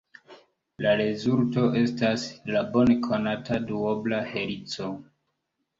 La 0.85 0.93
rezulto 1.01 1.67
estas 1.83 2.25
la 2.57 2.65
bone 2.73 2.99
konata 3.11 3.61
duobla 3.71 4.25
helico. 4.35 4.95